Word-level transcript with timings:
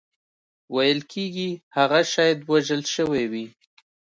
ویل 0.75 0.99
کېږي 1.11 1.49
هغه 1.77 1.99
شاید 2.13 2.37
وژل 2.51 2.81
شوی 2.93 3.23
وي. 3.31 3.45